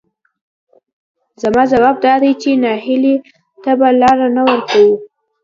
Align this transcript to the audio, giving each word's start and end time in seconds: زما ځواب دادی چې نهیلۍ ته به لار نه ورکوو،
زما 1.41 1.63
ځواب 1.71 1.95
دادی 2.05 2.31
چې 2.41 2.49
نهیلۍ 2.63 3.15
ته 3.63 3.71
به 3.79 3.87
لار 4.01 4.17
نه 4.35 4.41
ورکوو، 4.49 4.95